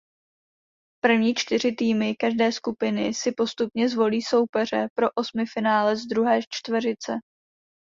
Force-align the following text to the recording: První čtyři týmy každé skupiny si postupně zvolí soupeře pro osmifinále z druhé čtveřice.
První 1.03 1.33
čtyři 1.35 1.75
týmy 1.75 2.15
každé 2.15 2.51
skupiny 2.51 3.13
si 3.13 3.31
postupně 3.31 3.89
zvolí 3.89 4.21
soupeře 4.21 4.87
pro 4.93 5.07
osmifinále 5.15 5.97
z 5.97 6.05
druhé 6.05 6.39
čtveřice. 6.49 7.11